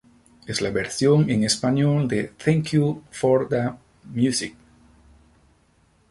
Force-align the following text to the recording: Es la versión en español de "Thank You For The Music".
Es 0.47 0.61
la 0.63 0.71
versión 0.71 1.29
en 1.29 1.43
español 1.43 2.07
de 2.07 2.23
"Thank 2.43 2.69
You 2.71 3.03
For 3.11 3.47
The 3.47 3.73
Music". 4.05 4.55